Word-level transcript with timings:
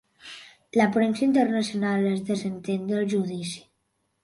La 0.79 0.87
premsa 0.95 1.23
internacional 1.25 2.07
es 2.13 2.25
desentén 2.31 2.87
del 2.95 3.07
judici 3.15 3.65